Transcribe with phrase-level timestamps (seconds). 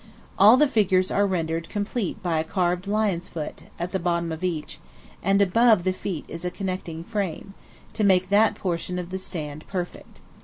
[0.39, 4.43] All the figures are rendered complete by a carved lion's foot, at the bottom of
[4.43, 4.79] each,
[5.21, 7.53] and above the feet is a connecting frame,
[7.93, 10.19] to make that portion of the stand perfect.